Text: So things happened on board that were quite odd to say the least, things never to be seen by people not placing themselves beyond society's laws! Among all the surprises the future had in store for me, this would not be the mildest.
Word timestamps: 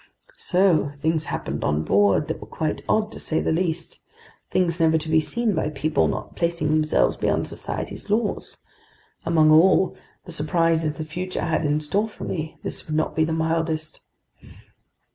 So 0.39 0.89
things 0.97 1.25
happened 1.25 1.63
on 1.63 1.83
board 1.83 2.27
that 2.27 2.41
were 2.41 2.47
quite 2.47 2.81
odd 2.89 3.11
to 3.11 3.19
say 3.19 3.39
the 3.39 3.51
least, 3.51 3.99
things 4.49 4.79
never 4.79 4.97
to 4.97 5.07
be 5.09 5.19
seen 5.19 5.53
by 5.53 5.69
people 5.69 6.07
not 6.07 6.35
placing 6.35 6.71
themselves 6.71 7.15
beyond 7.17 7.45
society's 7.47 8.09
laws! 8.09 8.57
Among 9.27 9.51
all 9.51 9.95
the 10.25 10.31
surprises 10.31 10.95
the 10.95 11.05
future 11.05 11.45
had 11.45 11.67
in 11.67 11.79
store 11.81 12.09
for 12.09 12.23
me, 12.23 12.57
this 12.63 12.87
would 12.87 12.95
not 12.95 13.15
be 13.15 13.25
the 13.25 13.31
mildest. 13.31 14.01